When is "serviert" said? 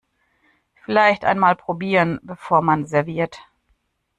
2.87-3.37